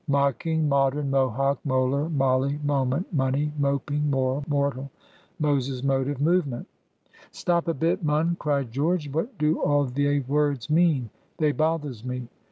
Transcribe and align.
"Mocking, 0.07 0.67
Modern, 0.67 1.11
Mohawk, 1.11 1.59
Molar, 1.63 2.09
Molly, 2.09 2.59
Moment, 2.63 3.13
Money, 3.13 3.53
Moping, 3.59 4.09
Moral, 4.09 4.43
Mortal, 4.47 4.89
Moses, 5.37 5.83
Motive, 5.83 6.19
Movement." 6.19 6.67
"Stop 7.29 7.67
a 7.67 7.73
bit, 7.75 8.03
mun," 8.03 8.35
cried 8.39 8.71
George; 8.71 9.11
"what 9.11 9.37
do 9.37 9.61
all 9.61 9.83
they 9.85 10.21
words 10.21 10.71
mean? 10.71 11.11
They 11.37 11.51
bothers 11.51 12.03
me." 12.03 12.27